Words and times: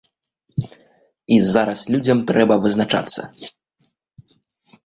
І 1.35 1.37
зараз 1.53 1.79
людзям 1.97 2.23
трэба 2.31 2.55
вызначацца. 2.65 3.21